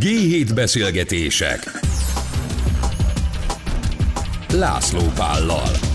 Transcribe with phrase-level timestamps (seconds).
[0.00, 1.60] G7 beszélgetések
[4.52, 5.92] László Pállal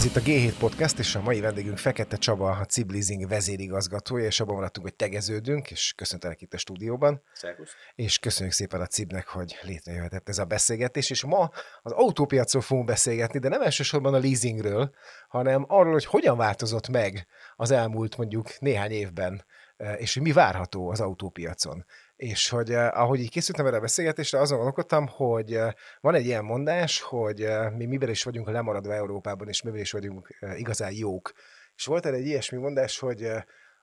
[0.00, 4.24] ez itt a G7 Podcast, és a mai vendégünk Fekete Csaba, a Cib Leasing vezérigazgatója,
[4.24, 7.22] és abban maradtunk, hogy tegeződünk, és köszöntelek itt a stúdióban.
[7.32, 7.70] Szervusz.
[7.94, 11.50] És köszönjük szépen a Cibnek, hogy létrejöhetett ez a beszélgetés, és ma
[11.82, 14.94] az autópiacról fogunk beszélgetni, de nem elsősorban a leasingről,
[15.28, 17.26] hanem arról, hogy hogyan változott meg
[17.56, 19.44] az elmúlt mondjuk néhány évben,
[19.76, 21.84] eh, és hogy mi várható az autópiacon.
[22.20, 26.24] És hogy eh, ahogy így készültem erre a beszélgetésre, azon gondolkodtam, hogy eh, van egy
[26.24, 30.92] ilyen mondás, hogy eh, mi miben is vagyunk lemaradva Európában, és miben is vagyunk igazán
[30.92, 31.32] jók.
[31.76, 33.30] És volt egy ilyesmi mondás, hogy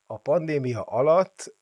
[0.05, 1.55] a pandémia alatt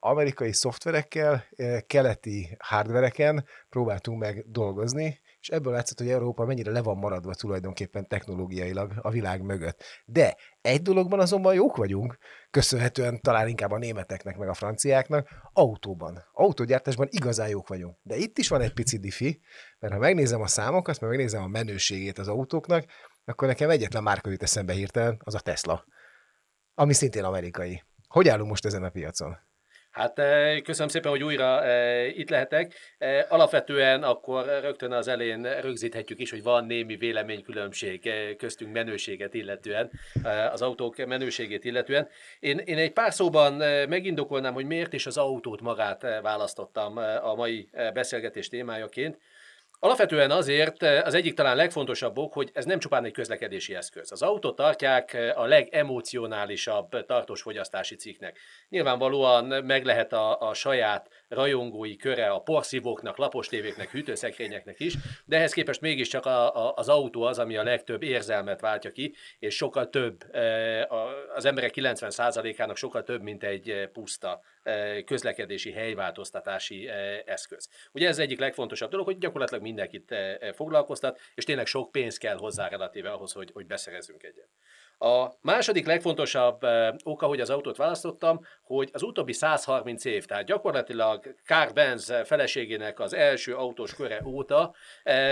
[0.00, 1.44] amerikai szoftverekkel,
[1.86, 8.08] keleti hardvereken próbáltunk meg dolgozni, és ebből látszott, hogy Európa mennyire le van maradva tulajdonképpen
[8.08, 9.82] technológiailag a világ mögött.
[10.04, 12.18] De egy dologban azonban jók vagyunk,
[12.50, 16.24] köszönhetően talán inkább a németeknek, meg a franciáknak, autóban.
[16.32, 17.96] Autógyártásban igazán jók vagyunk.
[18.02, 19.40] De itt is van egy pici diffi,
[19.78, 22.84] mert ha megnézem a számokat, meg megnézem a menőségét az autóknak,
[23.24, 25.84] akkor nekem egyetlen márka jut eszembe hirtelen, az a Tesla,
[26.74, 27.82] ami szintén amerikai.
[28.08, 29.38] Hogy állunk most ezen a piacon?
[29.92, 32.74] Hát eh, köszönöm szépen, hogy újra eh, itt lehetek.
[32.98, 39.90] Eh, alapvetően akkor rögtön az elején rögzíthetjük is, hogy van némi véleménykülönbség köztünk menőséget illetően,
[40.52, 42.08] az autók menőségét illetően.
[42.40, 43.52] Én, én egy pár szóban
[43.88, 49.18] megindokolnám, hogy miért is az autót magát választottam a mai beszélgetés témájaként.
[49.84, 54.12] Alapvetően azért eh, az egyik talán legfontosabb ok, hogy ez nem csupán egy közlekedési eszköz.
[54.12, 58.38] Az autót tartják eh, a legemocionálisabb tartós fogyasztási cikknek.
[58.68, 64.94] Nyilvánvalóan meg lehet a, a saját rajongói köre a porszívóknak, lapos tévéknek, hűtőszekrényeknek is,
[65.24, 69.14] de ehhez képest mégiscsak a, a, az autó az, ami a legtöbb érzelmet váltja ki,
[69.38, 70.92] és sokkal több, eh,
[71.34, 74.40] az emberek 90%-ának sokkal több, mint egy puszta
[75.04, 76.88] közlekedési helyváltoztatási
[77.24, 77.68] eszköz.
[77.92, 80.14] Ugye ez egyik legfontosabb dolog, hogy gyakorlatilag mindenkit
[80.54, 84.48] foglalkoztat, és tényleg sok pénz kell hozzá relatíve ahhoz, hogy, hogy beszerezzünk egyet.
[85.02, 86.60] A második legfontosabb
[87.04, 93.00] oka, hogy az autót választottam, hogy az utóbbi 130 év, tehát gyakorlatilag Carl Benz feleségének
[93.00, 94.74] az első autós köre óta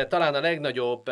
[0.09, 1.05] talán a legnagyobb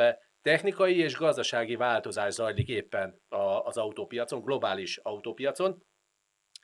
[0.42, 3.20] technikai és gazdasági változás zajlik éppen
[3.64, 5.82] az autópiacon, globális autópiacon.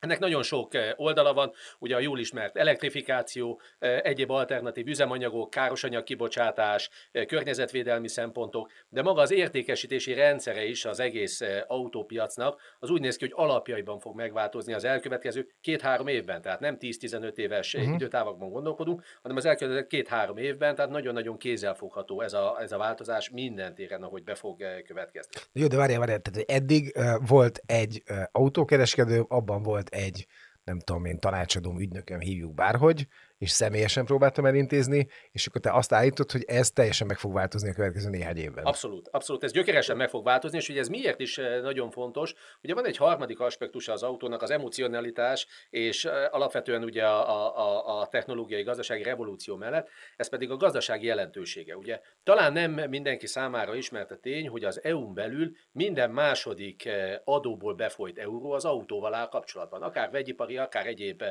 [0.04, 5.50] Ennek nagyon sok eh, oldala van, ugye a jól ismert elektrifikáció, eh, egyéb alternatív üzemanyagok,
[5.50, 12.90] károsanyag kibocsátás, eh, környezetvédelmi szempontok, de maga az értékesítési rendszere is az egész autópiacnak az
[12.90, 17.74] úgy néz ki, hogy alapjaiban fog megváltozni az elkövetkező két-három évben, tehát nem 10-15 éves
[17.74, 17.94] uh-huh.
[17.94, 23.30] időtávokban gondolkodunk, hanem az elkövetkező két-három évben, tehát nagyon-nagyon kézzelfogható ez a, ez a változás
[23.30, 25.30] minden téren, ahogy be fog következni.
[25.52, 30.26] Jó, de várjál, várjál, tehát eddig uh, volt egy uh, autókereskedő, abban volt egy
[30.64, 33.08] nem tudom én, tanácsadóm, ügynököm, hívjuk bárhogy,
[33.44, 37.70] és személyesen próbáltam elintézni, és akkor te azt állítod, hogy ez teljesen meg fog változni
[37.70, 38.64] a következő néhány évben.
[38.64, 39.44] Abszolút, abszolút.
[39.44, 42.34] Ez gyökeresen meg fog változni, és ugye ez miért is eh, nagyon fontos.
[42.62, 48.00] Ugye van egy harmadik aspektusa az autónak, az emocionalitás, és eh, alapvetően ugye a, a,
[48.00, 51.76] a technológiai gazdasági revolúció mellett, ez pedig a gazdasági jelentősége.
[51.76, 57.18] Ugye talán nem mindenki számára ismert a tény, hogy az EU-n belül minden második eh,
[57.24, 61.22] adóból befolyt euró az autóval áll kapcsolatban, akár vegyipari, akár egyéb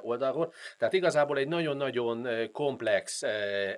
[0.00, 0.52] oldalról.
[0.78, 3.22] Tehát igazából egy nagyon-nagyon komplex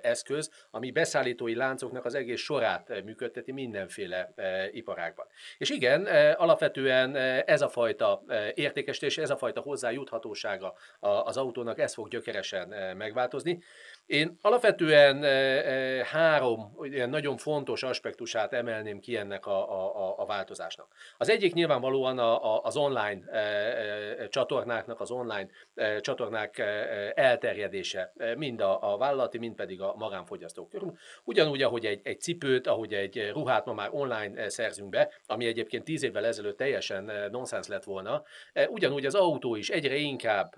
[0.01, 4.33] eszköz, ami beszállítói láncoknak az egész sorát működteti mindenféle
[4.71, 5.27] iparágban.
[5.57, 6.05] És igen,
[6.35, 7.15] alapvetően
[7.45, 13.63] ez a fajta értékesítés, ez a fajta hozzájuthatósága az autónak, ez fog gyökeresen megváltozni.
[14.05, 15.23] Én alapvetően
[16.03, 20.87] három ilyen nagyon fontos aspektusát emelném ki ennek a, a, a változásnak.
[21.17, 23.19] Az egyik nyilvánvalóan a, a, az online
[24.29, 25.47] csatornáknak, az online
[25.99, 26.59] csatornák
[27.13, 30.97] elterjedése, mind a, a vállalati, mind pedig a magánfogyasztók körül.
[31.23, 35.83] Ugyanúgy, ahogy egy, egy cipőt, ahogy egy ruhát ma már online szerzünk be, ami egyébként
[35.83, 38.23] tíz évvel ezelőtt teljesen nonsens lett volna,
[38.69, 40.55] ugyanúgy az autó is egyre inkább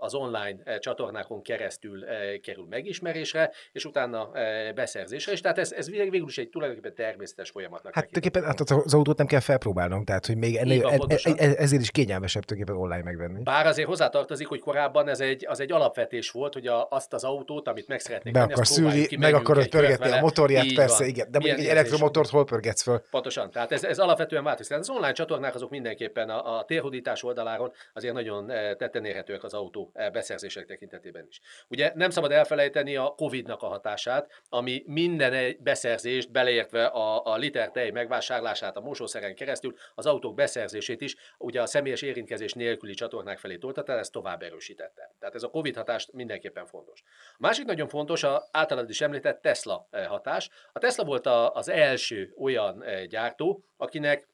[0.00, 2.04] az online csatornákon keresztül
[2.40, 7.50] kerül megismerésre, és utána e, beszerzésre, és tehát ez, ez végül is egy tulajdonképpen természetes
[7.50, 7.94] folyamatnak.
[7.94, 11.32] Hát tulajdonképpen hát az autót nem kell felpróbálnom, tehát hogy még ennél, van, e, e,
[11.36, 13.42] e, ezért is kényelmesebb tulajdonképpen online megvenni.
[13.42, 17.24] Bár azért hozzátartozik, hogy korábban ez egy, az egy alapvetés volt, hogy a, azt az
[17.24, 21.08] autót, amit meg szeretnék Be akarsz szülni, meg akarod pörgetni a motorját, így persze, van.
[21.08, 21.26] igen.
[21.30, 23.02] De mondjuk egy elektromotort hol pörgetsz föl?
[23.10, 24.76] Pontosan, tehát ez, ez alapvetően változik.
[24.76, 28.46] Az online csatornák azok mindenképpen a, a térhódítás oldaláról azért nagyon
[28.76, 31.40] tetten érhetőek az autó beszerzések tekintetében is.
[31.68, 32.59] Ugye nem szabad elfelejteni
[32.96, 39.34] a Covid-nak a hatását, ami minden beszerzést, beleértve a, a liter tej megvásárlását a mosószeren
[39.34, 44.42] keresztül, az autók beszerzését is, ugye a személyes érintkezés nélküli csatornák felé tolta, ezt tovább
[44.42, 45.14] erősítette.
[45.18, 47.02] Tehát ez a Covid hatást mindenképpen fontos.
[47.32, 50.50] A másik nagyon fontos, a általad is említett Tesla hatás.
[50.72, 54.28] A Tesla volt az első olyan gyártó, akinek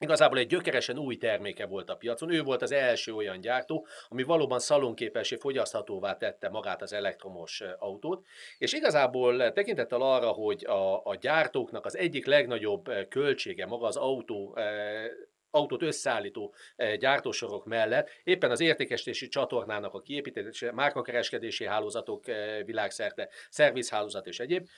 [0.00, 2.32] Igazából egy gyökeresen új terméke volt a piacon.
[2.32, 8.26] Ő volt az első olyan gyártó, ami valóban szalonképessé fogyaszthatóvá tette magát az elektromos autót,
[8.58, 14.58] és igazából tekintettel arra, hogy a, a gyártóknak az egyik legnagyobb költsége maga az autó
[15.50, 23.28] autót összeállító eh, gyártósorok mellett éppen az értékesítési csatornának a kiépítése, márkakereskedési hálózatok eh, világszerte,
[23.50, 24.68] szervizhálózat és egyéb.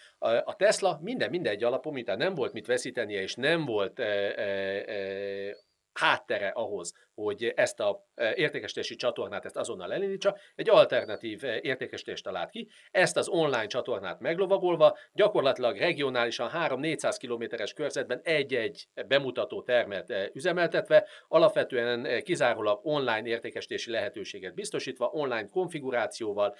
[0.45, 5.53] A Tesla minden mindegy alapon, mint nem volt mit veszítenie, és nem volt eh,
[5.93, 12.25] háttere ahhoz, hogy ezt a e, értékesítési csatornát ezt azonnal elindítsa, egy alternatív e, értékesítést
[12.25, 20.11] talált ki, ezt az online csatornát meglovagolva, gyakorlatilag regionálisan 3-400 kilométeres körzetben egy-egy bemutató termet
[20.11, 26.57] e, üzemeltetve, alapvetően kizárólag online értékesítési lehetőséget biztosítva, online konfigurációval,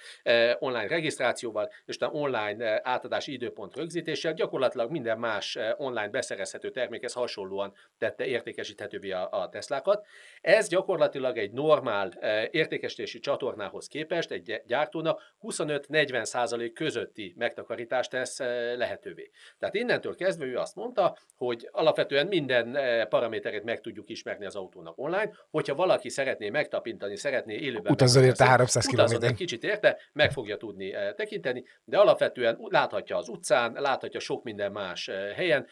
[0.59, 7.73] online regisztrációval, és a online átadási időpont rögzítéssel, gyakorlatilag minden más online beszerezhető termékhez hasonlóan
[7.97, 10.05] tette értékesíthetővé a Teslákat.
[10.41, 18.77] Ez gyakorlatilag egy normál eh, értékesítési csatornához képest egy gyártónak 25-40% közötti megtakarítást tesz eh,
[18.77, 19.31] lehetővé.
[19.59, 24.55] Tehát innentől kezdve ő azt mondta, hogy alapvetően minden eh, paraméterét meg tudjuk ismerni az
[24.55, 29.23] autónak online, hogyha valaki szeretné megtapintani, szeretné élőben utazzon érte 300 km.
[29.23, 34.71] egy kicsit érte, meg fogja tudni tekinteni, de alapvetően láthatja az utcán, láthatja sok minden
[34.71, 35.67] más helyen.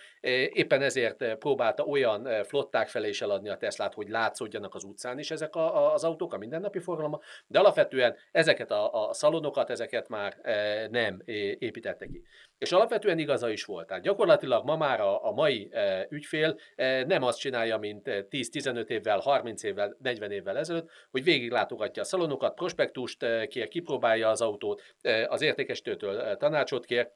[0.54, 5.20] Éppen ezért próbálta olyan flották felé is eladni a Teslát, hogy látszódjanak vannak az utcán
[5.20, 9.70] is ezek a, a, az autók, a mindennapi forgalomban, de alapvetően ezeket a, a szalonokat,
[9.70, 11.22] ezeket már e, nem
[11.60, 12.24] építette ki.
[12.58, 13.88] És alapvetően igaza is volt.
[13.88, 18.88] Tehát gyakorlatilag ma már a, a mai e, ügyfél e, nem azt csinálja, mint 10-15
[18.88, 24.42] évvel, 30 évvel, 40 évvel ezelőtt, hogy végiglátogatja a szalonokat, prospektust e, kér, kipróbálja az
[24.42, 27.12] autót, e, az értékesítőtől e, tanácsot kér,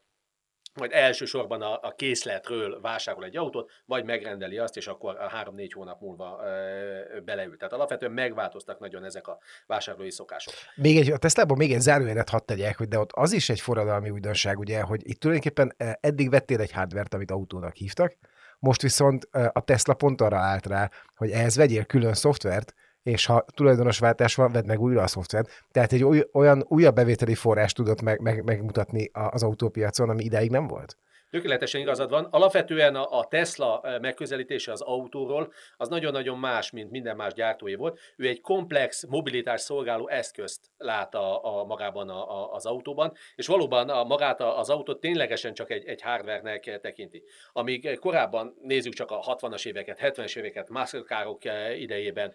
[0.73, 5.73] majd elsősorban a, a készletről vásárol egy autót, vagy megrendeli azt, és akkor a három-négy
[5.73, 7.57] hónap múlva ö, beleül.
[7.57, 9.37] Tehát alapvetően megváltoztak nagyon ezek a
[9.67, 10.53] vásárlói szokások.
[10.75, 13.59] Még egy, a Tesla-ban még egy zárójelet hadd tegyek, hogy de ott az is egy
[13.59, 18.17] forradalmi újdonság, ugye, hogy itt tulajdonképpen eddig vettél egy hardvert, amit autónak hívtak,
[18.59, 22.73] most viszont a Tesla pont arra állt rá, hogy ehhez vegyél külön szoftvert,
[23.03, 25.65] és ha tulajdonosváltás van, vedd meg újra a szoftvert.
[25.71, 30.67] Tehát egy olyan újabb bevételi forrás tudott meg, meg, megmutatni az autópiacon, ami ideig nem
[30.67, 30.97] volt.
[31.33, 32.27] Tökéletesen igazad van.
[32.31, 37.99] Alapvetően a, Tesla megközelítése az autóról az nagyon-nagyon más, mint minden más gyártói volt.
[38.17, 43.47] Ő egy komplex mobilitás szolgáló eszközt lát a, a magában a, a, az autóban, és
[43.47, 47.23] valóban a, magát a, az autót ténylegesen csak egy, egy hardware-nek tekinti.
[47.53, 52.33] Amíg korábban nézzük csak a 60-as éveket, 70-es éveket, Mastercarok eh, idejében,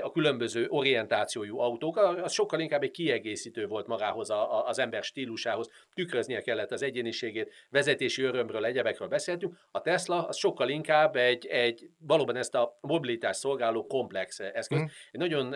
[0.00, 5.70] a különböző orientációjú autók, az sokkal inkább egy kiegészítő volt magához a, az ember stílusához,
[5.94, 11.46] tükröznie kellett az egyéniségét, vezetési öröm örömről, egyebekről beszéltünk, a Tesla az sokkal inkább egy,
[11.46, 14.78] egy valóban ezt a mobilitás szolgáló komplex eszköz.
[14.78, 14.84] Mm.
[15.12, 15.54] Egy nagyon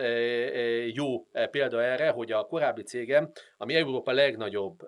[0.93, 4.87] jó példa erre, hogy a korábbi cégem, ami Európa legnagyobb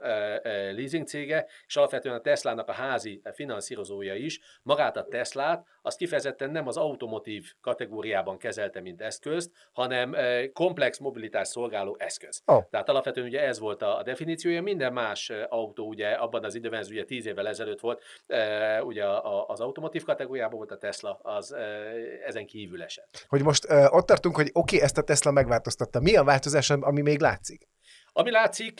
[0.72, 6.52] leasing cége, és alapvetően a Teslának a házi finanszírozója is, magát a Teslát, az kifejezetten
[6.52, 10.16] nem az automotív kategóriában kezelte, mint eszközt, hanem
[10.54, 12.42] komplex mobilitás szolgáló eszköz.
[12.46, 12.64] Oh.
[12.69, 16.90] Tehát alapvetően ugye ez volt a definíciója, minden más autó ugye abban az időben, ez
[16.90, 18.04] ugye tíz évvel ezelőtt volt,
[18.81, 19.06] ugye
[19.47, 21.56] az automotív kategóriában volt a Tesla, az
[22.26, 23.26] ezen kívül esett.
[23.28, 26.00] Hogy most ott tartunk, hogy oké, okay, ezt a Tesla megváltoztatta.
[26.00, 27.68] Mi a változás, ami még látszik?
[28.18, 28.80] Ami látszik,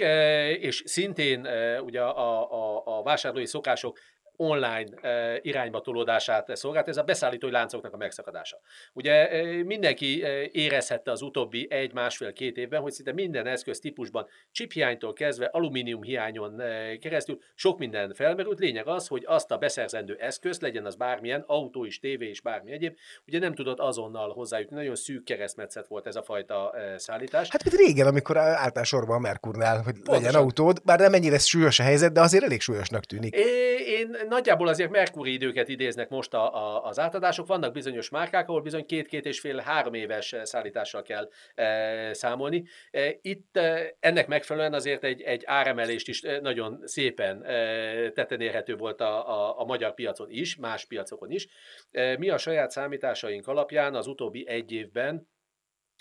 [0.60, 1.48] és szintén
[1.80, 4.00] ugye a, a, a vásárlói szokások
[4.38, 8.60] online e, irányba tolódását szolgált, ez a beszállítói láncoknak a megszakadása.
[8.94, 13.80] Ugye e, mindenki e, érezhette az utóbbi egy, másfél, két évben, hogy szinte minden eszköz
[13.80, 14.28] típusban
[14.74, 16.62] hiánytól kezdve alumínium hiányon
[17.00, 18.60] keresztül sok minden felmerült.
[18.60, 22.72] Lényeg az, hogy azt a beszerzendő eszközt, legyen az bármilyen, autó is, tévé is, bármi
[22.72, 24.76] egyéb, ugye nem tudott azonnal hozzájutni.
[24.76, 27.50] Nagyon szűk keresztmetszet volt ez a fajta szállítás.
[27.50, 30.24] Hát mint régen, amikor álltál sorba a Merkurnál, hogy Pontosan.
[30.24, 33.36] legyen autód, bár nem ennyire súlyos a helyzet, de azért elég súlyosnak tűnik.
[33.36, 37.48] É, én nagyjából azért Merkuri időket idéznek most a, a, az átadások.
[37.48, 42.64] Vannak bizonyos márkák, ahol bizony két-két és fél, három éves szállítással kell e, számolni.
[42.92, 48.76] E, itt e, ennek megfelelően azért egy, egy áremelést is nagyon szépen e, tetten érhető
[48.76, 51.48] volt a, a, a magyar piacon is, más piacokon is.
[51.92, 55.28] E, mi a saját számításaink alapján az utóbbi egy évben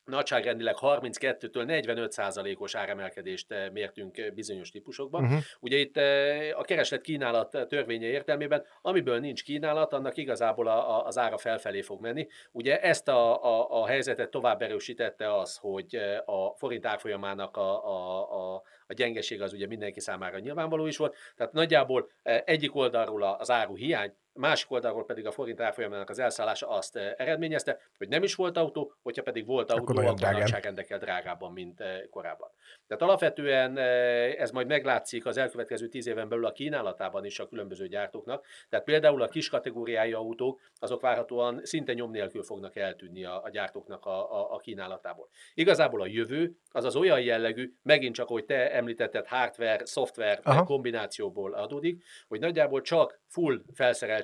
[0.07, 5.25] nagyságrendileg 32-től 45 százalékos áremelkedést eh, mértünk eh, bizonyos típusokban.
[5.25, 5.39] Uh-huh.
[5.61, 11.07] Ugye itt eh, a kereslet kínálat törvénye értelmében, amiből nincs kínálat, annak igazából a, a,
[11.07, 12.27] az ára felfelé fog menni.
[12.53, 18.55] Ugye ezt a, a, a helyzetet tovább erősítette az, hogy a forint árfolyamának a, a,
[18.55, 21.17] a, a gyengeség az ugye mindenki számára nyilvánvaló is volt.
[21.37, 26.69] Tehát nagyjából egyik oldalról az áru hiány, másik oldalról pedig a forint árfolyamának az elszállása
[26.69, 30.99] azt eh, eredményezte, hogy nem is volt autó, hogyha pedig volt autó, akkor, akkor nagyságrendekkel
[30.99, 32.51] drágábban, mint eh, korábban.
[32.87, 37.49] Tehát alapvetően eh, ez majd meglátszik az elkövetkező tíz éven belül a kínálatában is a
[37.49, 38.47] különböző gyártóknak.
[38.69, 43.51] Tehát például a kis kategóriái autók, azok várhatóan szinte nyom nélkül fognak eltűnni a, a
[43.51, 45.29] gyártóknak a, a, a kínálatából.
[45.55, 51.53] Igazából a jövő az az olyan jellegű, megint csak, hogy te említetted, hardware, szoftver kombinációból
[51.53, 53.63] adódik, hogy nagyjából csak full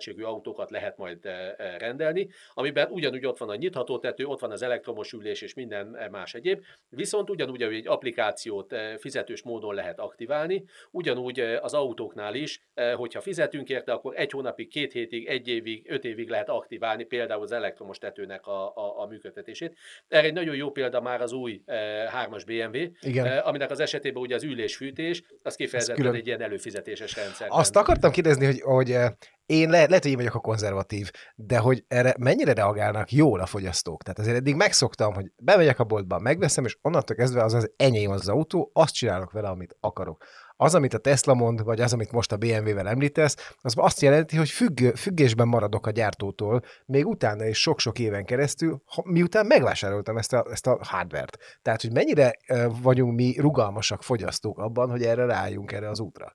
[0.03, 4.41] felszereltségű autókat lehet majd eh, eh, rendelni, amiben ugyanúgy ott van a nyitható tető, ott
[4.41, 9.75] van az elektromos ülés és minden eh, más egyéb, viszont ugyanúgy egy applikációt fizetős módon
[9.75, 12.61] lehet aktiválni, ugyanúgy az autóknál is,
[12.97, 17.43] hogyha fizetünk érte, akkor egy hónapig, két hétig, egy évig, öt évig lehet aktiválni például
[17.43, 19.77] az elektromos tetőnek a, a, a működtetését.
[20.09, 23.39] Erre egy nagyon jó példa már az új 3-as BMW, Igen.
[23.39, 27.47] aminek az esetében ugye az ülésfűtés, az kifejezetten egy ilyen előfizetéses rendszer.
[27.51, 28.97] Azt akartam kérdezni, hogy, hogy
[29.47, 33.47] én le, lehet, hogy én vagyok a konzervatív, de hogy erre mennyire reagálnak jól a
[33.47, 34.03] fogyasztók.
[34.03, 38.11] Tehát azért eddig megszoktam, hogy bemegyek a boltba, megveszem, és onnantól kezdve az az enyém
[38.11, 40.25] az autó, azt csinálok vele, amit akarok.
[40.57, 44.37] Az, amit a Tesla mond, vagy az, amit most a BMW-vel említesz, az azt jelenti,
[44.37, 50.33] hogy függ, függésben maradok a gyártótól, még utána is sok-sok éven keresztül, miután megvásároltam ezt
[50.33, 51.39] a, ezt a hardvert.
[51.63, 52.37] Tehát, hogy mennyire
[52.83, 56.35] vagyunk mi rugalmasak fogyasztók abban, hogy erre rájunk erre az útra.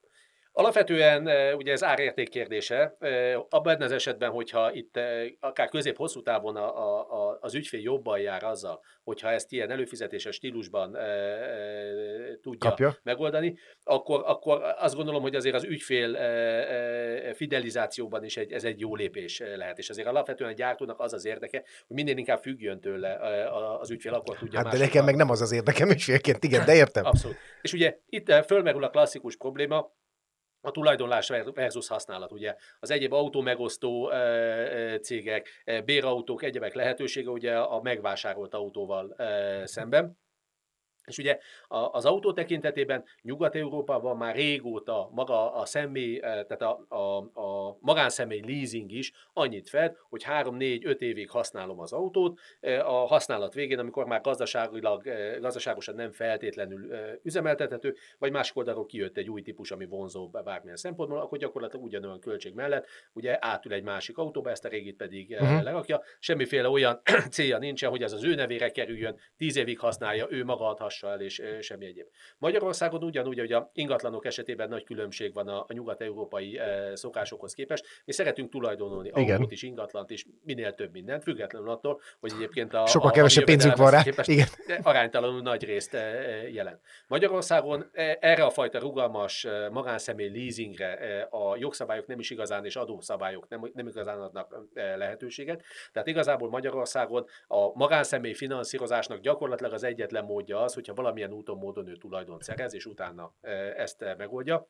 [0.58, 2.98] Alapvetően ugye ez árérték kérdése.
[3.50, 5.00] Abban az esetben, hogyha itt
[5.40, 6.70] akár közép-hosszú távon a,
[7.30, 12.96] a, az ügyfél jobban jár azzal, hogyha ezt ilyen előfizetéses stílusban e, e, tudja Kapja.
[13.04, 18.64] megoldani, akkor, akkor azt gondolom, hogy azért az ügyfél e, e, fidelizációban is egy, ez
[18.64, 19.78] egy jó lépés lehet.
[19.78, 23.20] És azért alapvetően a gyártónak az az érdeke, hogy minél inkább függjön tőle
[23.80, 26.76] az ügyfél, akkor tudja Hát de nekem meg nem az az érdekem ügyfélként, igen, de
[26.76, 27.06] értem.
[27.06, 27.38] Abszolút.
[27.62, 29.96] És ugye itt fölmerül a klasszikus probléma,
[30.62, 34.12] a tulajdonlás versus használat, ugye az egyéb autómegosztó
[35.02, 35.50] cégek,
[35.86, 39.16] bérautók, egyebek lehetősége ugye a megvásárolt autóval
[39.64, 40.18] szemben.
[41.08, 47.18] És ugye az autó tekintetében Nyugat-Európában már régóta maga a személy, eh, tehát a, a,
[47.18, 53.54] a magánszemély leasing is annyit fed, hogy 3-4-5 évig használom az autót, eh, a használat
[53.54, 59.42] végén, amikor már gazdaságilag, eh, gazdaságosan nem feltétlenül üzemeltethető, vagy más oldalról kijött egy új
[59.42, 64.50] típus, ami vonzóbb bármilyen szempontból, akkor gyakorlatilag ugyanolyan költség mellett ugye átül egy másik autóba,
[64.50, 65.64] ezt a régit pedig uh-huh.
[65.64, 66.02] lerakja.
[66.20, 70.68] Semmiféle olyan célja nincsen, hogy ez az ő nevére kerüljön, 10 évig használja, ő maga
[70.68, 72.06] adhassa hatással és semmi egyéb.
[72.38, 76.60] Magyarországon ugyanúgy, hogy a ingatlanok esetében nagy különbség van a, a nyugat-európai
[76.94, 77.86] szokásokhoz képest.
[78.06, 79.36] Mi szeretünk tulajdonolni Igen.
[79.36, 83.76] autót is, ingatlant is, minél több mindent, függetlenül attól, hogy egyébként a, sokkal kevesebb pénzünk
[83.76, 84.04] van rá.
[84.24, 84.48] Igen.
[84.82, 85.98] aránytalanul nagy részt
[86.52, 86.82] jelent.
[87.08, 87.90] Magyarországon
[88.20, 93.88] erre a fajta rugalmas magánszemély leasingre a jogszabályok nem is igazán, és adószabályok nem, nem
[93.88, 95.64] igazán adnak lehetőséget.
[95.92, 101.58] Tehát igazából Magyarországon a magánszemély finanszírozásnak gyakorlatilag az egyetlen módja az, hogy hogyha valamilyen úton,
[101.58, 103.34] módon ő tulajdon szerez, és utána
[103.76, 104.70] ezt megoldja.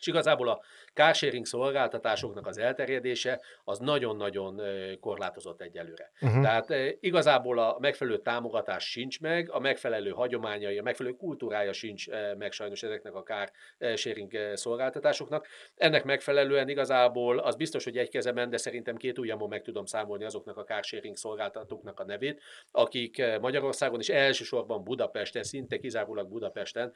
[0.00, 0.60] És igazából a
[0.94, 4.60] carsharing szolgáltatásoknak az elterjedése az nagyon-nagyon
[5.00, 6.10] korlátozott egyelőre.
[6.20, 6.42] Uh-huh.
[6.42, 12.06] Tehát igazából a megfelelő támogatás sincs meg, a megfelelő hagyományai, a megfelelő kultúrája sincs
[12.38, 15.46] meg sajnos ezeknek a carsharing szolgáltatásoknak.
[15.76, 20.24] Ennek megfelelően igazából az biztos, hogy egy kezemen, de szerintem két ujjamon meg tudom számolni
[20.24, 26.92] azoknak a carsharing szolgáltatóknak a nevét, akik Magyarországon és elsősorban Budapesten, szinte kizárólag Budapesten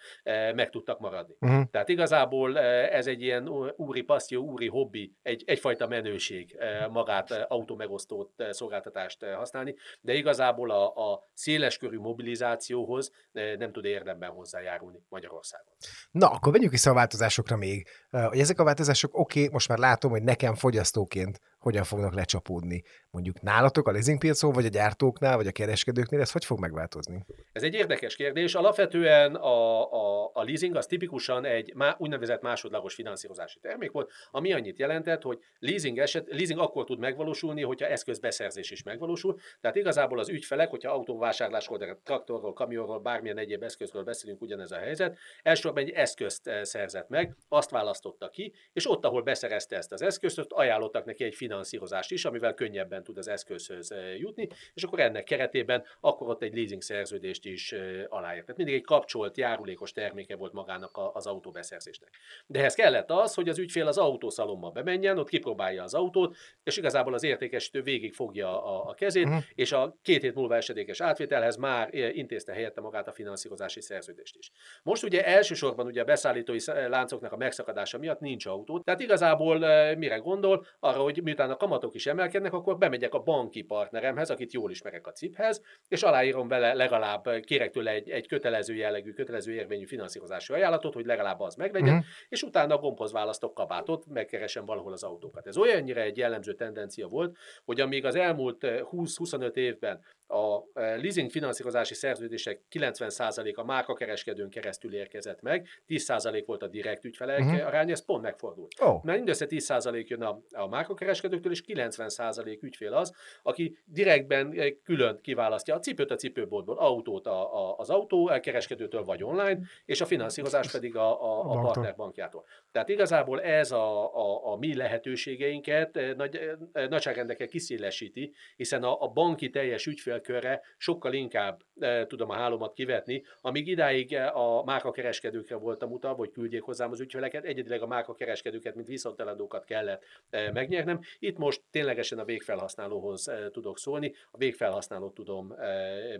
[0.54, 1.34] meg tudtak maradni.
[1.40, 1.64] Uh-huh.
[1.70, 2.58] Tehát igazából
[2.94, 8.52] ez egy ilyen úri passzió, úri hobbi, egy, egyfajta menőség eh, magát eh, automegosztó eh,
[8.52, 15.74] szolgáltatást használni, de igazából a, a széleskörű mobilizációhoz nem tud érdemben hozzájárulni Magyarországon.
[16.10, 17.86] Na, akkor vegyük vissza a változásokra még.
[18.30, 22.82] Ezek a változások, oké, okay, most már látom, hogy nekem fogyasztóként hogyan fognak lecsapódni.
[23.10, 27.24] Mondjuk nálatok a leasingpiacon, vagy a gyártóknál, vagy a kereskedőknél, ez hogy fog megváltozni?
[27.52, 28.54] Ez egy érdekes kérdés.
[28.54, 34.52] Alapvetően a, a, a leasing az tipikusan egy má, úgynevezett másodlagos finanszírozási termék volt, ami
[34.52, 39.38] annyit jelentett, hogy leasing, eset, leasing akkor tud megvalósulni, hogyha eszközbeszerzés is megvalósul.
[39.60, 45.18] Tehát igazából az ügyfelek, hogyha autóvásárlásról, traktorról, kamionról, bármilyen egyéb eszközről beszélünk, ugyanez a helyzet,
[45.42, 50.02] elsősorban egy eszközt eh, szerzett meg, azt választotta ki, és ott, ahol beszerezte ezt az
[50.02, 54.82] eszközt, ott ajánlottak neki egy finanszírozást finanszírozást is, amivel könnyebben tud az eszközhöz jutni, és
[54.82, 57.74] akkor ennek keretében akkor ott egy leasing szerződést is
[58.08, 58.40] aláír.
[58.40, 62.10] Tehát mindig egy kapcsolt, járulékos terméke volt magának az autóbeszerzésnek.
[62.46, 66.76] De ehhez kellett az, hogy az ügyfél az autószalomba bemenjen, ott kipróbálja az autót, és
[66.76, 69.42] igazából az értékesítő végig fogja a, a kezét, uh-huh.
[69.54, 74.50] és a két hét múlva esedékes átvételhez már intézte helyette magát a finanszírozási szerződést is.
[74.82, 76.58] Most ugye elsősorban ugye a beszállítói
[76.88, 78.80] láncoknak a megszakadása miatt nincs autó.
[78.80, 79.58] Tehát igazából
[79.94, 80.66] mire gondol?
[80.80, 85.06] Arra, hogy miután a kamatok is emelkednek, akkor bemegyek a banki partneremhez, akit jól ismerek
[85.06, 90.52] a CIP-hez, és aláírom vele legalább, kérek tőle egy, egy kötelező jellegű, kötelező érvényű finanszírozási
[90.52, 92.04] ajánlatot, hogy legalább az meglegyen, uh-huh.
[92.28, 95.46] és utána a gombhoz választok kabátot, megkeresem valahol az autókat.
[95.46, 100.00] Ez olyannyira egy jellemző tendencia volt, hogy amíg az elmúlt 20-25 évben
[100.34, 107.40] a e, leasing finanszírozási szerződések 90%-a márkakereskedőn keresztül érkezett meg, 10% volt a direkt ügyfelek
[107.40, 107.66] uh-huh.
[107.66, 108.72] arány, ez pont megfordult.
[108.80, 109.04] Oh.
[109.04, 113.12] Mert mindössze 10% jön a, a márkakereskedőktől, és 90% ügyfél az,
[113.42, 119.04] aki direktben e, külön kiválasztja a cipőt a cipőboltból, autót a, a, az autó kereskedőtől
[119.04, 122.44] vagy online, és a finanszírozás pedig a, a, a partnerbankjától.
[122.72, 129.08] Tehát igazából ez a, a, a mi lehetőségeinket e, nagy, nagyságrendekkel kiszélesíti, hiszen a, a
[129.08, 134.64] banki teljes ügyfél ügyfélkörre sokkal inkább e, tudom a hálómat kivetni, amíg idáig e, a
[134.64, 140.52] márkakereskedőkre voltam utalva, hogy küldjék hozzám az ügyfeleket, egyedileg a márkakereskedőket, mint viszonteladókat kellett e,
[140.52, 141.00] megnyernem.
[141.18, 145.54] Itt most ténylegesen a végfelhasználóhoz e, tudok szólni, a végfelhasználót tudom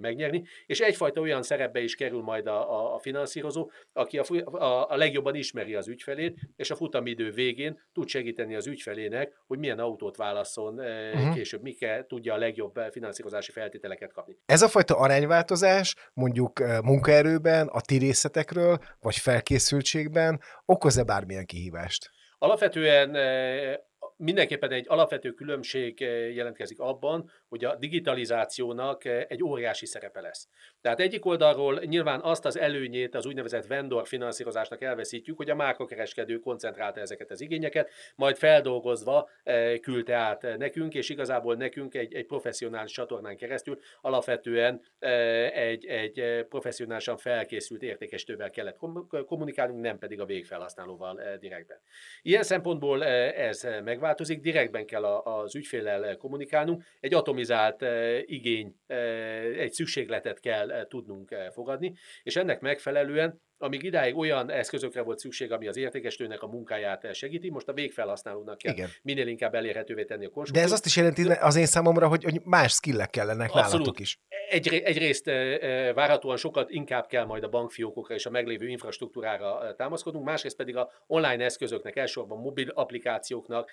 [0.01, 4.97] megnyerni, és egyfajta olyan szerepbe is kerül majd a, a, finanszírozó, aki a, a, a
[4.97, 10.17] legjobban ismeri az ügyfelét, és a futamidő végén tud segíteni az ügyfelének, hogy milyen autót
[10.17, 11.35] válasszon uh-huh.
[11.35, 14.37] később, mik tudja a legjobb finanszírozási feltételeket feltételeket kapni.
[14.47, 22.11] Ez a fajta arányváltozás mondjuk munkaerőben, a ti részletekről, vagy felkészültségben okoz-e bármilyen kihívást?
[22.39, 23.17] Alapvetően
[24.17, 30.49] mindenképpen egy alapvető különbség eh, jelentkezik abban, hogy a digitalizációnak eh, egy óriási szerepe lesz.
[30.81, 36.39] Tehát egyik oldalról nyilván azt az előnyét az úgynevezett vendor finanszírozásnak elveszítjük, hogy a márkakereskedő
[36.39, 42.27] koncentrálta ezeket az igényeket, majd feldolgozva eh, küldte át nekünk, és igazából nekünk egy, egy
[42.27, 48.77] professzionális csatornán keresztül alapvetően egy, egy professzionálisan felkészült értékesítővel kellett
[49.27, 51.81] kommunikálnunk, nem pedig a végfelhasználóval direktben.
[52.23, 59.59] Ilyen szempontból ez megváltozott, változik, direktben kell az ügyféllel kommunikálnunk, egy atomizált eh, igény, eh,
[59.59, 65.53] egy szükségletet kell eh, tudnunk fogadni, és ennek megfelelően amíg idáig olyan eszközökre volt szükség,
[65.53, 68.89] ami az értékesítőnek a munkáját segíti, most a végfelhasználónak kell Igen.
[69.03, 70.67] minél inkább elérhetővé tenni a konstrukciót.
[70.67, 73.71] De ez azt is jelenti az én számomra, hogy, hogy más skillek kellenek Abszolút.
[73.73, 74.19] nálatok is.
[74.49, 75.25] Egy, egyrészt
[75.95, 80.91] várhatóan sokat inkább kell majd a bankfiókokra és a meglévő infrastruktúrára támaszkodnunk, másrészt pedig a
[81.07, 83.71] online eszközöknek, elsősorban mobil applikációknak,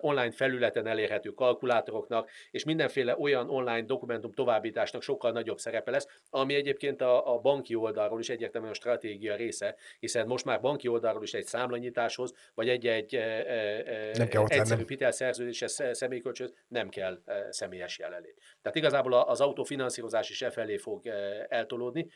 [0.00, 6.54] online felületen elérhető kalkulátoroknak, és mindenféle olyan online dokumentum továbbításnak sokkal nagyobb szerepe lesz, ami
[6.54, 10.88] egyébként a, a banki oldalról is egyértelműen a stratégia stratégia része, hiszen most már banki
[10.88, 17.22] oldalról is egy számlanyításhoz, vagy egy-egy e, e, nem kell egyszerű hitelszerződéshez, személykölcsönhöz nem kell
[17.50, 18.38] személyes jelenlét.
[18.62, 21.06] Tehát igazából az autofinanszírozás is e felé fog
[21.48, 22.06] eltolódni.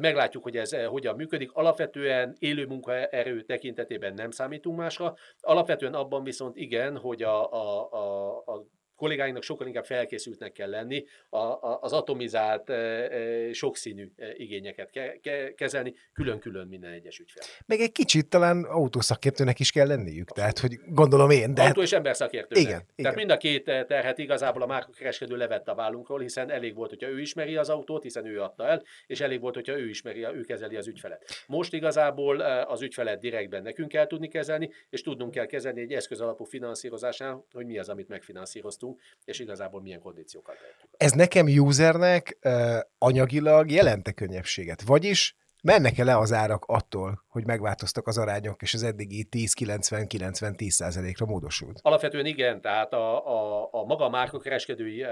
[0.00, 1.52] Meglátjuk, hogy ez hogyan működik.
[1.52, 5.14] Alapvetően élő munkaerő tekintetében nem számítunk másra.
[5.40, 11.04] Alapvetően abban viszont igen, hogy a, a, a, a kollégáinknak sokkal inkább felkészültnek kell lenni
[11.28, 17.42] a, a, az atomizált, e, e, sokszínű igényeket ke, ke, kezelni, külön-külön minden egyes ügyfél.
[17.66, 20.34] Meg egy kicsit talán autószakértőnek is kell lenniük, Abszolút.
[20.34, 21.54] tehát hogy gondolom én.
[21.54, 21.62] De...
[21.62, 22.64] Autó és emberszakértőnek.
[22.64, 23.14] Igen, Tehát igen.
[23.14, 27.20] mind a két terhet igazából a márkakereskedő levett a vállunkról, hiszen elég volt, hogyha ő
[27.20, 30.76] ismeri az autót, hiszen ő adta el, és elég volt, hogyha ő ismeri, ő kezeli
[30.76, 31.24] az ügyfelet.
[31.46, 36.20] Most igazából az ügyfelet direktben nekünk kell tudni kezelni, és tudnunk kell kezelni egy eszköz
[36.20, 38.83] alapú finanszírozásán, hogy mi az, amit megfinanszíroztunk
[39.24, 40.90] és igazából milyen kondíciókat tehetünk.
[40.96, 44.82] Ez nekem usernek uh, anyagilag jelente könnyebbséget.
[44.82, 51.26] Vagyis mennek e le az árak attól, hogy megváltoztak az arányok, és az eddigi 10-90-90-10%-ra
[51.26, 51.78] módosult?
[51.82, 55.08] Alapvetően igen, tehát a, a, a maga a márkakereskedői e,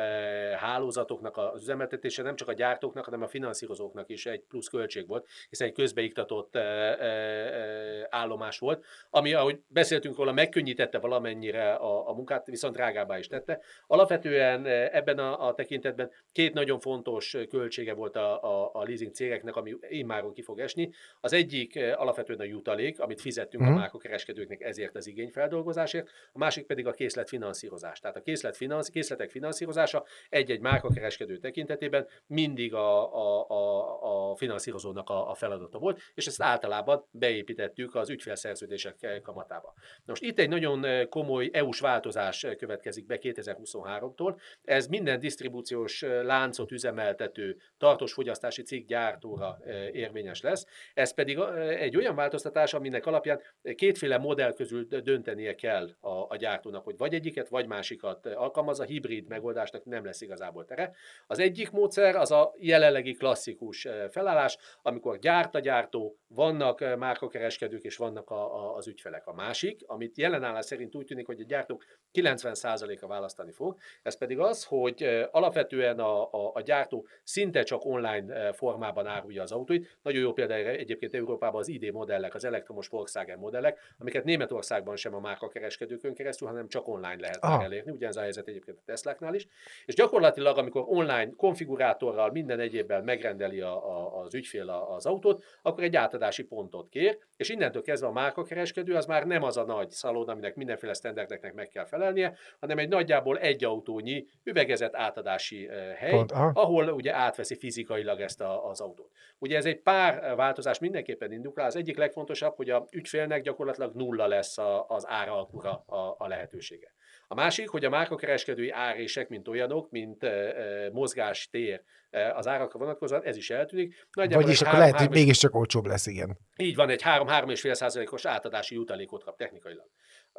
[0.58, 5.26] hálózatoknak az üzemeltetése nem csak a gyártóknak, hanem a finanszírozóknak is egy plusz költség volt,
[5.48, 12.12] hiszen egy közbeiktatott e, e, állomás volt, ami, ahogy beszéltünk róla, megkönnyítette valamennyire a, a
[12.12, 13.61] munkát, viszont drágábbá is tette.
[13.87, 19.56] Alapvetően ebben a, a tekintetben két nagyon fontos költsége volt a, a, a leasing cégeknek,
[19.56, 20.90] ami immáron ki fog esni.
[21.20, 23.77] Az egyik alapvetően alapvetően a jutalék, amit fizettünk uh-huh.
[23.77, 28.01] a márkakereskedőknek ezért az igényfeldolgozásért, a másik pedig a készlet finanszírozás.
[28.01, 35.11] Tehát a készlet finansz, készletek finanszírozása egy-egy márkakereskedő tekintetében mindig a, a, a, a finanszírozónak
[35.11, 39.75] a, a feladata volt, és ezt általában beépítettük az ügyfélszerződések kamatába.
[40.05, 44.40] Most itt egy nagyon komoly EU-s változás következik be 2023-tól.
[44.64, 49.59] Ez minden disztribúciós láncot üzemeltető tartós fogyasztási cikk gyártóra
[49.92, 50.66] érvényes lesz.
[50.94, 51.38] Ez pedig
[51.79, 53.40] egy olyan változtatás, aminek alapján
[53.74, 58.80] kétféle modell közül döntenie kell a, a gyártónak, hogy vagy egyiket, vagy másikat alkalmaz.
[58.80, 60.92] A hibrid megoldásnak nem lesz igazából tere.
[61.26, 67.96] Az egyik módszer az a jelenlegi klasszikus felállás, amikor gyárt a gyártó, vannak márkakereskedők és
[67.96, 69.26] vannak a, a, az ügyfelek.
[69.26, 74.38] A másik, amit jelenállás szerint úgy tűnik, hogy a gyártók 90%-a választani fog, ez pedig
[74.38, 79.98] az, hogy alapvetően a, a, a gyártó szinte csak online formában árulja az autóit.
[80.02, 85.14] Nagyon jó példa egyébként Európában az ID modellek, az elektromos Volkswagen modellek, amiket Németországban sem
[85.14, 87.64] a márkakereskedőkön keresztül, hanem csak online lehet ah.
[87.64, 87.90] elérni.
[87.90, 89.46] Ugyanez a helyzet egyébként a Tesláknál is.
[89.85, 95.83] És gyakorlatilag, amikor online konfigurátorral, minden egyébben megrendeli a, a, az ügyfél az autót, akkor
[95.83, 99.90] egy átadási pontot kér, és innentől kezdve a márkakereskedő az már nem az a nagy
[99.90, 106.11] szalon, aminek mindenféle standardeknek meg kell felelnie, hanem egy nagyjából egy autónyi üvegezett átadási hely,
[106.11, 109.11] Pont, ahol ugye átveszi fizikailag ezt a, az autót.
[109.38, 111.66] Ugye ez egy pár változás mindenképpen indul rá.
[111.66, 116.94] Az egyik legfontosabb, hogy a ügyfélnek gyakorlatilag nulla lesz a, az áralkura a, a lehetősége.
[117.28, 122.78] A másik, hogy a márkakereskedői árések, mint olyanok, mint e, e, mozgástér e, az árakra
[122.78, 124.06] vonatkozóan, ez is eltűnik.
[124.12, 126.38] Nagyjából Vagyis akkor 3, lehet, 3, hogy mégiscsak olcsóbb lesz, igen.
[126.56, 129.86] Így van, egy 3-3,5 százalékos átadási jutalékot kap technikailag.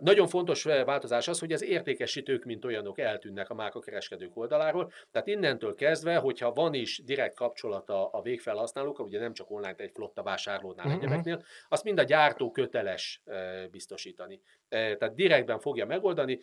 [0.04, 4.92] Nagyon fontos változás az, hogy az értékesítők, mint olyanok eltűnnek a márkakereskedők oldaláról.
[5.12, 9.92] Tehát innentől kezdve, hogyha van is direkt kapcsolata a végfelhasználókkal, ugye nem csak online egy
[9.94, 11.02] flotta vásárlónál uh-huh.
[11.02, 13.22] egyebeknél, azt mind a gyártó köteles
[13.72, 14.42] biztosítani.
[14.70, 16.40] Tehát direktben fogja megoldani,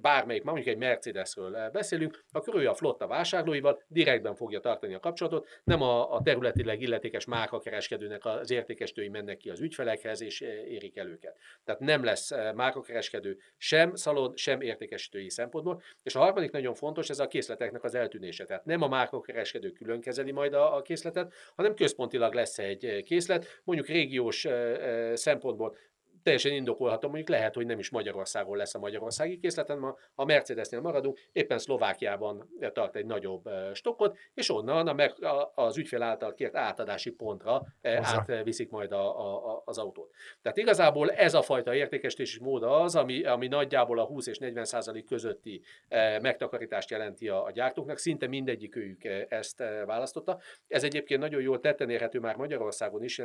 [0.00, 5.48] bármelyik, mondjuk egy Mercedesről beszélünk, akkor ő a flotta vásárlóival direktben fogja tartani a kapcsolatot,
[5.64, 11.06] nem a, a területileg illetékes márkakereskedőnek az értékesítői mennek ki az ügyfelekhez, és érik el
[11.06, 11.36] őket.
[11.64, 12.30] Tehát nem lesz
[12.80, 15.82] márkakereskedő sem szalon, sem értékesítői szempontból.
[16.02, 18.44] És a harmadik nagyon fontos, ez a készleteknek az eltűnése.
[18.44, 23.60] Tehát nem a márkakereskedő külön kezeli majd a, a készletet, hanem központilag lesz egy készlet,
[23.64, 24.46] mondjuk régiós
[25.14, 25.76] szempontból
[26.22, 30.80] teljesen indokolhatom, mondjuk lehet, hogy nem is Magyarországon lesz a magyarországi készleten, ma a Mercedesnél
[30.80, 37.10] maradunk, éppen Szlovákiában tart egy nagyobb stokkot, és onnan a, az ügyfél által kért átadási
[37.10, 40.10] pontra átviszik majd a, a, az autót.
[40.42, 44.64] Tehát igazából ez a fajta értékesítési mód az, ami, ami nagyjából a 20 és 40
[44.64, 45.62] százalék közötti
[46.20, 50.40] megtakarítást jelenti a, a gyártóknak, szinte mindegyik őjük ezt választotta.
[50.68, 53.20] Ez egyébként nagyon jól tetten érhető már Magyarországon is,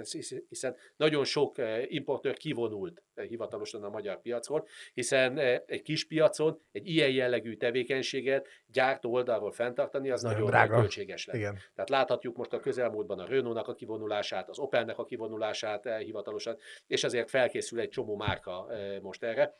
[0.49, 1.55] hiszen nagyon sok
[1.88, 7.10] importőr kivonul kivonult eh, hivatalosan a magyar piacról, hiszen eh, egy kis piacon egy ilyen
[7.10, 10.80] jellegű tevékenységet gyártó oldalról fenntartani, az nagyon, nagyon drága.
[10.80, 11.38] költséges lesz.
[11.38, 11.58] Igen.
[11.74, 16.58] Tehát láthatjuk most a közelmúltban a Renault-nak a kivonulását, az Opelnek a kivonulását eh, hivatalosan,
[16.88, 18.67] és azért felkészül egy csomó márka
[19.02, 19.56] most erre.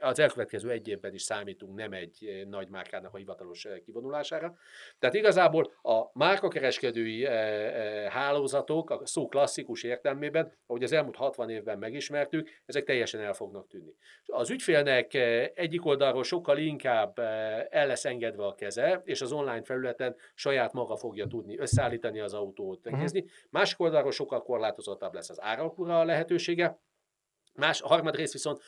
[0.00, 4.54] Az elkövetkező egy évben is számítunk nem egy nagy márkának a hivatalos kivonulására.
[4.98, 7.26] Tehát igazából a márkakereskedői
[8.08, 13.68] hálózatok a szó klasszikus értelmében, ahogy az elmúlt 60 évben megismertük, ezek teljesen el fognak
[13.68, 13.94] tűnni.
[14.26, 19.32] Az ügyfélnek eh, egyik oldalról sokkal inkább eh, el lesz engedve a keze, és az
[19.32, 23.24] online felületen saját maga fogja tudni összeállítani az autót, uh-huh.
[23.50, 26.78] Másik oldalról sokkal korlátozottabb lesz az áralkura lehetősége,
[27.56, 28.62] Más, a harmadrészt viszont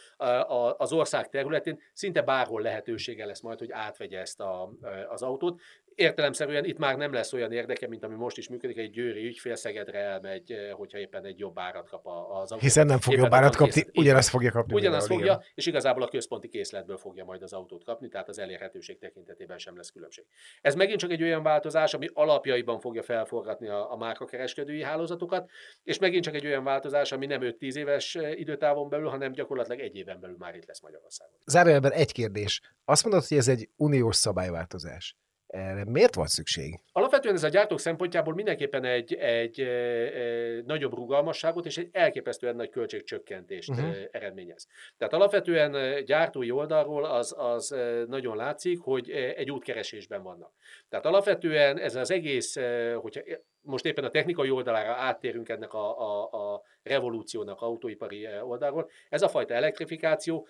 [0.76, 4.72] az ország területén szinte bárhol lehetősége lesz majd, hogy átvegye ezt a,
[5.08, 5.60] az autót
[5.96, 9.54] értelemszerűen itt már nem lesz olyan érdeke, mint ami most is működik, egy győri ügyfél
[9.54, 12.58] Szegedre elmegy, eh, hogyha éppen egy jobb árat kap az autó.
[12.58, 14.74] Hiszen nem fog jobb árat kapni, készlet, ugyanazt fogja kapni.
[14.74, 15.42] Ugyanazt fogja, igen.
[15.54, 19.76] és igazából a központi készletből fogja majd az autót kapni, tehát az elérhetőség tekintetében sem
[19.76, 20.24] lesz különbség.
[20.60, 25.50] Ez megint csak egy olyan változás, ami alapjaiban fogja felforgatni a, a márkakereskedői hálózatokat,
[25.82, 29.80] és megint csak egy olyan változás, ami nem 5-10 éves eh, időtávon belül, hanem gyakorlatilag
[29.80, 31.38] egy éven belül már itt lesz Magyarországon.
[31.46, 32.60] Zárójelben egy kérdés.
[32.84, 35.16] Azt mondod, hogy ez egy uniós szabályváltozás.
[35.56, 36.80] Erre miért van szükség?
[36.92, 42.56] Alapvetően ez a gyártók szempontjából mindenképpen egy, egy, egy, egy nagyobb rugalmasságot és egy elképesztően
[42.56, 43.96] nagy költségcsökkentést uh-huh.
[44.10, 44.66] eredményez.
[44.98, 47.74] Tehát alapvetően gyártói oldalról az, az
[48.08, 50.52] nagyon látszik, hogy egy útkeresésben vannak.
[50.88, 52.56] Tehát alapvetően ez az egész,
[52.94, 53.20] hogyha
[53.66, 58.90] most éppen a technikai oldalára áttérünk ennek a, a, a revolúciónak autóipari oldalról.
[59.08, 60.46] Ez a fajta elektrifikáció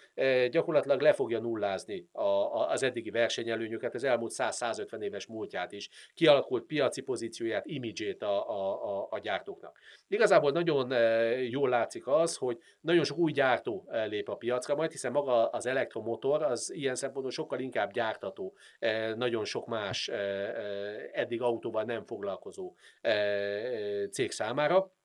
[0.50, 5.88] gyakorlatilag le fogja nullázni a, a, az eddigi versenyelőnyöket, az elmúlt 100-150 éves múltját is,
[6.14, 9.78] kialakult piaci pozícióját, imidzsét a, a, a, a gyártóknak.
[10.08, 10.92] Igazából nagyon
[11.48, 15.66] jól látszik az, hogy nagyon sok új gyártó lép a piacra majd, hiszen maga az
[15.66, 18.54] elektromotor az ilyen szempontból sokkal inkább gyártató,
[19.16, 20.08] nagyon sok más
[21.12, 22.74] eddig autóval nem foglalkozó
[24.10, 24.95] cég számára.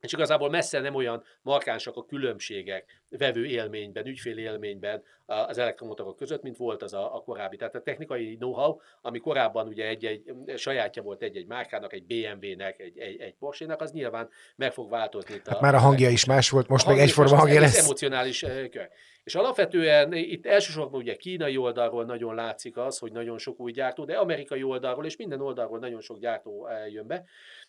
[0.00, 6.42] És igazából messze nem olyan markánsak a különbségek vevő élményben, ügyfél élményben az elektromotorok között,
[6.42, 7.56] mint volt az a, a korábbi.
[7.56, 12.98] Tehát a technikai know-how, ami korábban ugye egy-egy sajátja volt egy-egy márkának, egy BMW-nek, egy,
[12.98, 15.34] egy, egy Porsche-nek, az nyilván meg fog változni.
[15.44, 17.84] Hát a, már a hangja is más volt, most meg egyforma hangja lesz.
[17.84, 18.88] emocionális kör.
[19.24, 24.04] És alapvetően itt elsősorban ugye kínai oldalról nagyon látszik az, hogy nagyon sok új gyártó,
[24.04, 27.24] de amerikai oldalról és minden oldalról nagyon sok gyártó jön be.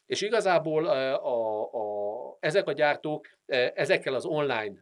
[0.08, 3.28] És igazából a, a, ezek a gyártók
[3.74, 4.74] ezekkel az online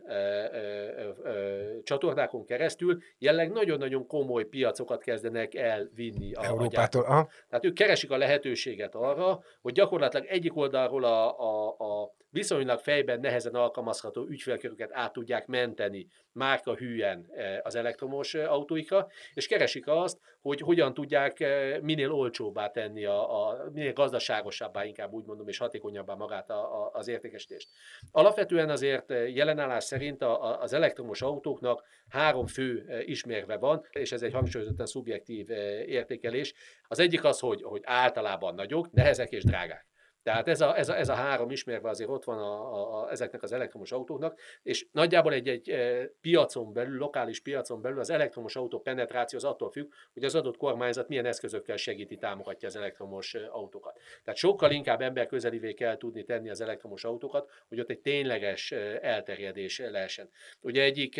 [1.84, 7.04] csatornákon keresztül jelenleg nagyon-nagyon komoly piacokat kezdenek elvinni a, Európától.
[7.04, 12.80] A Tehát ők keresik a lehetőséget arra, hogy gyakorlatilag egyik oldalról a, a, a viszonylag
[12.80, 17.28] fejben nehezen alkalmazható ügyfélköröket át tudják menteni márka hűen
[17.62, 21.46] az elektromos autóikra, és keresik azt, hogy hogyan tudják
[21.82, 26.90] minél olcsóbbá tenni, a, a minél gazdaságosabbá inkább úgy mondom, és hatékonyabbá magát a, a,
[26.94, 27.70] az értékesítést.
[28.12, 34.34] Alapvetően azért jelenállás szerint a, az elektromos autóknak három fő ismérve van, és ez egy
[34.34, 35.50] hangsúlyozottan szubjektív
[35.86, 36.54] értékelés.
[36.88, 39.94] Az egyik az, hogy, hogy általában nagyok, nehezek és drágák.
[40.26, 43.12] Tehát ez a, ez a, ez a három ismerve azért ott van a, a, a,
[43.12, 48.10] ezeknek az elektromos autóknak, és nagyjából egy, egy e, piacon belül, lokális piacon belül az
[48.10, 52.76] elektromos autó penetráció az attól függ, hogy az adott kormányzat milyen eszközökkel segíti, támogatja az
[52.76, 54.00] elektromos e, autókat.
[54.24, 59.00] Tehát sokkal inkább emberközelivé kell tudni tenni az elektromos autókat, hogy ott egy tényleges e,
[59.02, 60.30] elterjedés lehessen.
[60.62, 61.16] Ugye egyik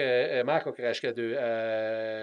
[0.46, 1.34] márkakereskedő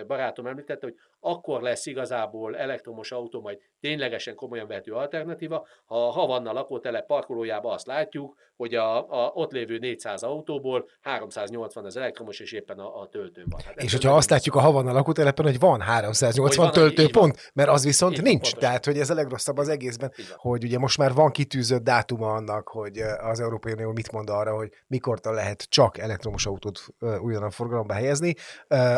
[0.06, 6.10] barátom említette, hogy akkor lesz igazából elektromos autó majd ténylegesen komolyan vehető alternatíva, ha a
[6.10, 12.40] Havanna lakótelep parkolójában azt látjuk, hogy a, a ott lévő 400 autóból 380 az elektromos,
[12.40, 13.60] és éppen a, a töltőn van.
[13.64, 17.84] Hát és hogyha azt látjuk a Havanna lakótelepen, hogy van 380 hogy töltőpont, mert az
[17.84, 18.40] viszont így nincs.
[18.40, 18.58] Pontosan.
[18.58, 22.68] Tehát, hogy ez a legrosszabb az egészben, hogy ugye most már van kitűzött dátuma annak,
[22.68, 26.80] hogy az Európai Unió mit mond arra, hogy mikortól lehet csak elektromos autót
[27.20, 28.34] újonnan forgalomba helyezni,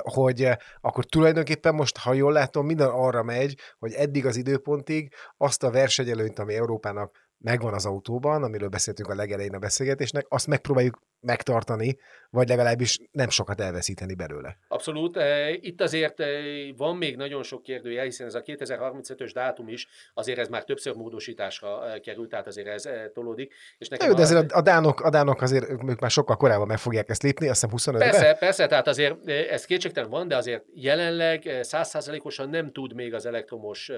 [0.03, 0.49] hogy
[0.81, 5.71] akkor tulajdonképpen most, ha jól látom, minden arra megy, hogy eddig az időpontig azt a
[5.71, 11.97] versenyelőnyt, ami Európának megvan az autóban, amiről beszéltünk a legelején a beszélgetésnek, azt megpróbáljuk megtartani,
[12.31, 14.59] vagy legalábbis nem sokat elveszíteni belőle.
[14.69, 15.17] Abszolút.
[15.17, 16.29] Eh, itt azért eh,
[16.77, 20.95] van még nagyon sok kérdője, hiszen ez a 2035-ös dátum is, azért ez már többször
[20.95, 23.55] módosításra eh, került, tehát azért ez tolódik.
[23.79, 26.67] És nekem Jó, de azért a, a, dánok, a dánok azért ők már sokkal korábban
[26.67, 28.11] meg fogják ezt lépni, azt hiszem 25-ben.
[28.11, 33.27] Persze, persze, tehát azért ez kétségtelen van, de azért jelenleg százszázalékosan nem tud még az
[33.27, 33.91] elektromos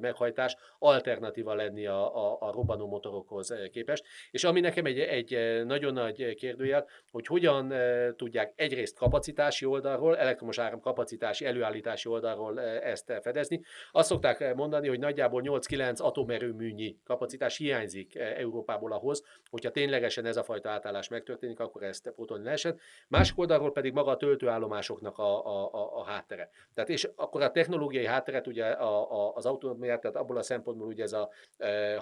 [0.00, 4.04] meghajtás alternatíva lenni a, a, a robbanó motorokhoz képest.
[4.30, 7.72] És ami nekem egy, egy nagyon nagy kérdőjel, hogy hogyan
[8.16, 13.60] tudják egyrészt kapacitási oldalról, elektromos áram kapacitási, előállítási oldalról ezt fedezni.
[13.92, 20.42] Azt szokták mondani, hogy nagyjából 8-9 atomerőműnyi kapacitás hiányzik Európából ahhoz, hogyha ténylegesen ez a
[20.42, 22.78] fajta átállás megtörténik, akkor ezt pótolni lehessen.
[23.08, 26.50] Másik oldalról pedig maga a töltőállomásoknak a, a, a, a háttere.
[26.74, 30.86] Tehát és akkor a technológiai hátteret ugye a, a, az autonómiát, tehát abból a szempontból
[30.86, 31.98] ugye ez a e,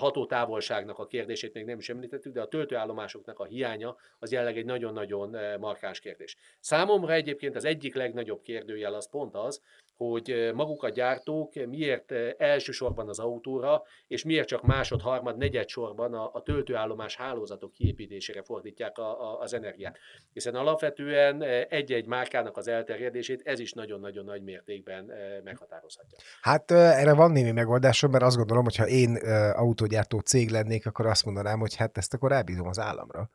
[0.49, 4.65] hatótávolságnak a kérdését még nem is említettük, de a töltőállomásoknak a hiánya az jelenleg egy
[4.65, 6.37] nagyon-nagyon markáns kérdés.
[6.61, 9.63] Számomra egyébként az egyik legnagyobb kérdőjel az pont az,
[9.99, 16.15] hogy maguk a gyártók miért elsősorban az autóra, és miért csak másod, harmad, negyed sorban
[16.15, 19.99] a, a töltőállomás hálózatok kiépítésére fordítják a, a, az energiát.
[20.33, 25.11] Hiszen alapvetően egy-egy márkának az elterjedését ez is nagyon-nagyon nagy mértékben
[25.45, 26.19] meghatározhatja.
[26.41, 29.17] Hát erre van némi megoldásom, mert azt gondolom, hogy ha én
[29.55, 33.31] autógyártó cég lennék, akkor azt mondanám, hogy hát ezt akkor elbízom az államra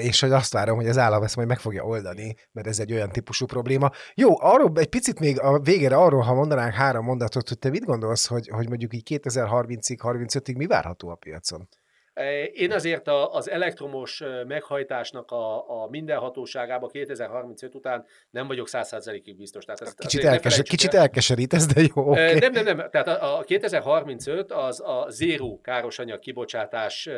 [0.00, 2.92] és hogy azt várom, hogy az állam ezt majd meg fogja oldani, mert ez egy
[2.92, 3.90] olyan típusú probléma.
[4.14, 7.84] Jó, arról egy picit még a végére arról, ha mondanánk három mondatot, hogy te mit
[7.84, 11.68] gondolsz, hogy, hogy mondjuk így 2030-ig, 35-ig mi várható a piacon?
[12.52, 19.64] Én azért az elektromos meghajtásnak a, a mindenhatóságába 2035 után nem vagyok 100%-ig biztos.
[19.64, 22.10] Tehát ezt, kicsit, elkeser, kicsit elkeserítesz, de jó.
[22.10, 22.38] Okay.
[22.38, 22.90] Nem, nem, nem.
[22.90, 27.08] Tehát a, a 2035 az a zéró károsanyag kibocsátás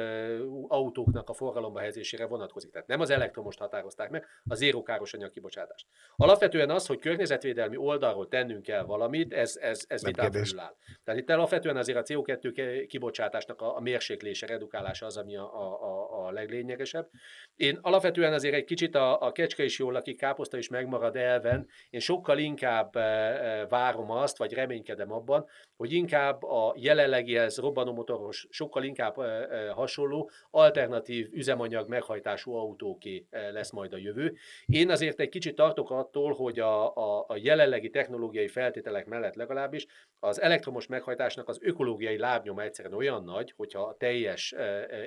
[0.68, 2.70] autóknak a forgalomba helyezésére vonatkozik.
[2.70, 5.86] Tehát nem az elektromost határozták meg, a zéró károsanyag kibocsátás.
[6.16, 10.76] Alapvetően az, hogy környezetvédelmi oldalról tennünk kell valamit, ez, ez, ez vitán áll.
[11.04, 16.26] Tehát itt alapvetően azért a CO2 kibocsátásnak a, a mérséklése, redukálása az, ami a, a,
[16.26, 17.08] a leglényegesebb.
[17.56, 21.68] Én alapvetően azért egy kicsit a, a kecske is jól lakik, káposzta is megmarad elven,
[21.90, 28.84] én sokkal inkább e, várom azt, vagy reménykedem abban, hogy inkább a jelenlegihez robbanómotoros, sokkal
[28.84, 29.14] inkább
[29.74, 34.36] hasonló alternatív üzemanyag meghajtású autóké lesz majd a jövő.
[34.66, 39.86] Én azért egy kicsit tartok attól, hogy a, a, a jelenlegi technológiai feltételek mellett legalábbis
[40.20, 44.54] az elektromos meghajtásnak az ökológiai lábnyoma egyszerűen olyan nagy, hogyha a teljes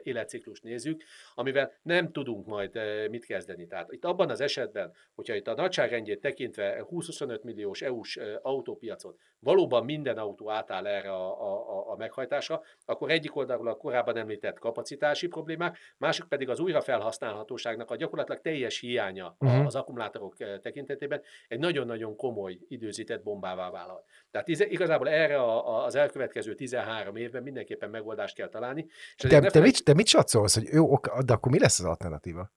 [0.03, 1.03] életciklust nézzük,
[1.33, 2.79] amivel nem tudunk majd
[3.09, 3.67] mit kezdeni.
[3.67, 9.85] Tehát itt abban az esetben, hogyha itt a nagyságrendjét tekintve 20-25 milliós EU-s autópiacon valóban
[9.85, 15.27] minden autó átáll erre a, a, a meghajtásra, akkor egyik oldalról a korábban említett kapacitási
[15.27, 19.65] problémák, másik pedig az újrafelhasználhatóságnak a gyakorlatilag teljes hiánya uh-huh.
[19.65, 24.03] az akkumulátorok tekintetében egy nagyon-nagyon komoly időzített bombává válhat.
[24.31, 28.85] Tehát igazából erre a, az elkövetkező 13 évben mindenképpen megoldást kell találni.
[29.15, 30.95] És te, te, mit, te mit satszolsz, hogy jó,
[31.25, 32.51] de akkor mi lesz az alternatíva?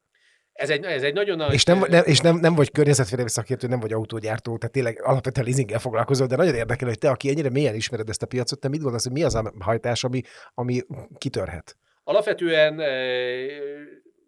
[0.63, 1.53] Ez egy, ez egy nagyon nagy...
[1.53, 5.47] És nem, nem, és nem, nem vagy környezetvédelmi szakértő, nem vagy autógyártó, tehát tényleg alapvetően
[5.47, 8.69] leasinggel foglalkozol, de nagyon érdekel, hogy te, aki ennyire mélyen ismered ezt a piacot, te
[8.69, 10.21] mit gondolsz, hogy mi az a hajtás, ami,
[10.55, 10.81] ami
[11.19, 11.77] kitörhet?
[12.05, 12.75] Alapvetően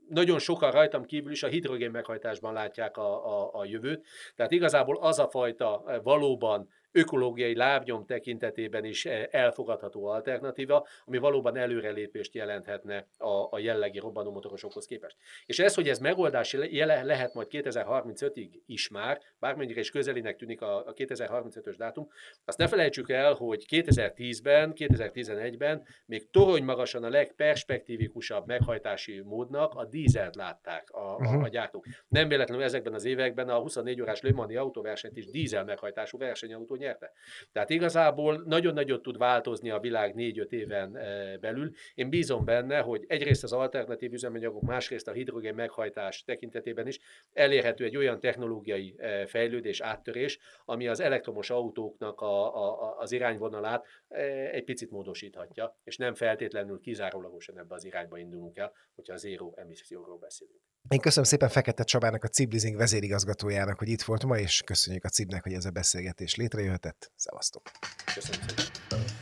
[0.09, 4.05] nagyon sokan rajtam kívül is a hidrogén meghajtásban látják a, a, a jövőt.
[4.37, 11.57] Tehát igazából az a fajta valóban ökológiai lábnyom tekintetében is eh, elfogadható alternatíva, ami valóban
[11.57, 15.17] előrelépést jelenthetne a, a jellegi robbanómotorosokhoz képest.
[15.47, 20.61] És ez, hogy ez megoldás jele, lehet majd 2035-ig is már, bármennyire is közelinek tűnik
[20.61, 22.09] a, a 2035-ös dátum,
[22.45, 29.85] azt ne felejtsük el, hogy 2010-ben, 2011-ben még torony magasan a legperspektívikusabb meghajtási módnak a
[29.85, 31.47] dízelt látták a, a, a mhm.
[31.47, 31.87] gyártók.
[32.09, 36.77] Nem véletlenül ezekben az években a 24 órás Le Mani autóversenyt is dízel meghajtású versenyautó
[36.85, 37.13] nyerte.
[37.53, 41.71] Tehát igazából nagyon nagyot tud változni a világ 4-5 éven eh, belül.
[41.95, 46.99] Én bízom benne, hogy egyrészt az alternatív üzemanyagok, másrészt a hidrogén meghajtás tekintetében is
[47.33, 53.87] elérhető egy olyan technológiai eh, fejlődés, áttörés, ami az elektromos autóknak a, a, az irányvonalát
[54.09, 59.21] eh, egy picit módosíthatja, és nem feltétlenül kizárólagosan ebbe az irányba indulunk el, hogyha az
[59.21, 60.74] zéró emisszióról beszélünk.
[60.89, 65.09] Én köszönöm szépen Fekete Csabának, a Ciblizing vezérigazgatójának, hogy itt volt ma, és köszönjük a
[65.09, 67.13] Cibnek, hogy ez a beszélgetés létrejött.
[67.17, 67.71] Szevasztok!
[68.15, 69.14] Köszönöm szépen!